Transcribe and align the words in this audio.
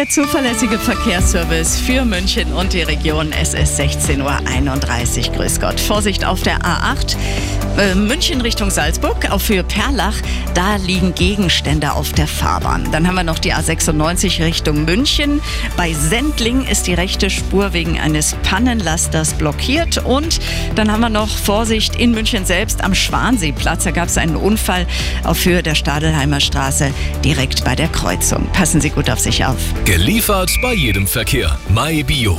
Der 0.00 0.08
zuverlässige 0.08 0.78
Verkehrsservice 0.78 1.78
für 1.78 2.06
München 2.06 2.54
und 2.54 2.72
die 2.72 2.80
Region. 2.80 3.32
Es 3.38 3.52
ist 3.52 3.78
16.31 3.78 5.28
Uhr. 5.28 5.36
Grüß 5.36 5.60
Gott. 5.60 5.78
Vorsicht 5.78 6.24
auf 6.24 6.40
der 6.40 6.60
A8. 6.60 7.18
Äh, 7.78 7.94
München 7.94 8.40
Richtung 8.40 8.70
Salzburg, 8.70 9.30
auch 9.30 9.40
für 9.40 9.62
Perlach, 9.62 10.16
da 10.54 10.76
liegen 10.76 11.14
Gegenstände 11.14 11.92
auf 11.92 12.12
der 12.12 12.26
Fahrbahn. 12.26 12.90
Dann 12.92 13.06
haben 13.06 13.14
wir 13.14 13.24
noch 13.24 13.38
die 13.38 13.54
A96 13.54 14.42
Richtung 14.42 14.84
München. 14.84 15.40
Bei 15.76 15.92
Sendling 15.92 16.64
ist 16.64 16.86
die 16.86 16.94
rechte 16.94 17.30
Spur 17.30 17.72
wegen 17.72 18.00
eines 18.00 18.34
Pannenlasters 18.42 19.34
blockiert. 19.34 19.98
Und 19.98 20.40
dann 20.74 20.90
haben 20.90 21.00
wir 21.00 21.10
noch 21.10 21.28
Vorsicht 21.28 21.94
in 21.96 22.12
München 22.12 22.44
selbst 22.44 22.82
am 22.82 22.94
Schwanseeplatz. 22.94 23.84
Da 23.84 23.90
gab 23.90 24.08
es 24.08 24.18
einen 24.18 24.36
Unfall 24.36 24.86
auf 25.24 25.44
Höhe 25.44 25.62
der 25.62 25.74
Stadelheimer 25.74 26.40
Straße 26.40 26.90
direkt 27.22 27.64
bei 27.64 27.76
der 27.76 27.88
Kreuzung. 27.88 28.48
Passen 28.52 28.80
Sie 28.80 28.90
gut 28.90 29.10
auf 29.10 29.20
sich 29.20 29.44
auf. 29.44 29.58
Geliefert 29.90 30.52
bei 30.62 30.72
jedem 30.72 31.04
Verkehr. 31.04 31.58
MyBio. 31.68 32.38